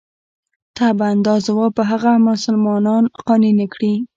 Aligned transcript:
طبعاً 0.77 1.11
دا 1.25 1.35
ځواب 1.47 1.71
به 1.77 1.83
هغه 1.91 2.11
مسلمانان 2.29 3.03
قانع 3.25 3.51
نه 3.59 3.65
کړي. 3.73 3.93